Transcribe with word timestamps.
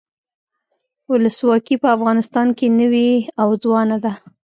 ولسواکي 1.11 1.75
په 1.83 1.87
افغانستان 1.97 2.47
کې 2.57 2.67
نوي 2.79 3.11
او 3.41 3.49
ځوانه 3.63 3.97
ده. 4.03 4.13